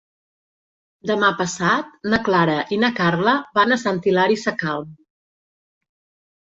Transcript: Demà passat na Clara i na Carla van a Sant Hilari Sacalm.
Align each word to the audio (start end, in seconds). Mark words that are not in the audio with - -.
Demà 1.09 1.29
passat 1.41 1.93
na 2.15 2.21
Clara 2.29 2.57
i 2.77 2.81
na 2.87 2.91
Carla 3.03 3.37
van 3.61 3.77
a 3.77 3.81
Sant 3.87 4.05
Hilari 4.09 4.43
Sacalm. 4.49 4.91